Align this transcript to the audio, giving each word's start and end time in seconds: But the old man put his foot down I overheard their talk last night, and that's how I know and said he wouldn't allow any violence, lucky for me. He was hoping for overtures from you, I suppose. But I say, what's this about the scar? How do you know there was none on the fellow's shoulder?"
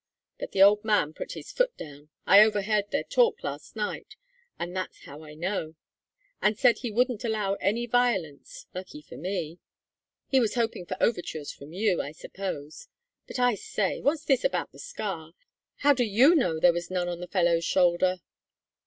But 0.39 0.51
the 0.51 0.63
old 0.63 0.83
man 0.83 1.13
put 1.13 1.33
his 1.33 1.51
foot 1.51 1.77
down 1.77 2.09
I 2.25 2.41
overheard 2.41 2.85
their 2.89 3.03
talk 3.03 3.43
last 3.43 3.75
night, 3.75 4.15
and 4.57 4.75
that's 4.75 5.01
how 5.05 5.21
I 5.23 5.35
know 5.35 5.75
and 6.41 6.57
said 6.57 6.79
he 6.79 6.89
wouldn't 6.89 7.23
allow 7.23 7.53
any 7.61 7.85
violence, 7.85 8.65
lucky 8.73 9.03
for 9.03 9.15
me. 9.15 9.59
He 10.27 10.39
was 10.39 10.55
hoping 10.55 10.87
for 10.87 10.97
overtures 10.99 11.51
from 11.51 11.71
you, 11.71 12.01
I 12.01 12.13
suppose. 12.13 12.87
But 13.27 13.37
I 13.37 13.53
say, 13.53 14.01
what's 14.01 14.25
this 14.25 14.43
about 14.43 14.71
the 14.71 14.79
scar? 14.79 15.33
How 15.75 15.93
do 15.93 16.03
you 16.03 16.33
know 16.33 16.59
there 16.59 16.73
was 16.73 16.89
none 16.89 17.07
on 17.07 17.19
the 17.19 17.27
fellow's 17.27 17.63
shoulder?" 17.65 18.21